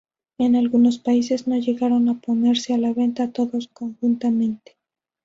En 0.39 0.55
algunos 0.55 0.97
países 0.97 1.47
no 1.47 1.55
llegaron 1.59 2.09
a 2.09 2.15
ponerse 2.19 2.73
a 2.73 2.79
la 2.79 2.91
venta 2.91 3.29
todas 3.31 3.67
conjuntamente. 3.67 4.75